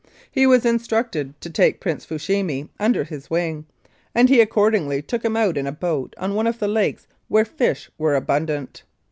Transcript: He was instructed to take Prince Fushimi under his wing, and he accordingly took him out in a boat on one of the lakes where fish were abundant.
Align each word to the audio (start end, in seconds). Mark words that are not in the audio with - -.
He 0.31 0.47
was 0.47 0.65
instructed 0.65 1.39
to 1.41 1.49
take 1.51 1.79
Prince 1.79 2.07
Fushimi 2.07 2.69
under 2.79 3.03
his 3.03 3.29
wing, 3.29 3.67
and 4.15 4.29
he 4.29 4.41
accordingly 4.41 4.99
took 5.03 5.23
him 5.23 5.37
out 5.37 5.57
in 5.57 5.67
a 5.67 5.71
boat 5.71 6.15
on 6.17 6.33
one 6.33 6.47
of 6.47 6.57
the 6.57 6.67
lakes 6.67 7.05
where 7.27 7.45
fish 7.45 7.91
were 7.99 8.15
abundant. 8.15 8.81